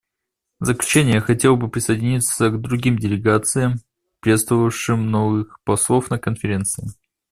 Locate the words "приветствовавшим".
4.19-5.11